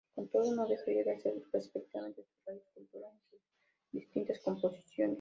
[0.15, 3.39] Con todo, no dejaría de hacer perceptible su raíz cultural en sus
[3.91, 5.09] distintas composiciones.